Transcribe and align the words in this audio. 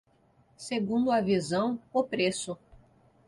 Segundo 0.57 1.11
a 1.11 1.21
visão, 1.21 1.79
o 1.93 2.03
preço. 2.03 2.57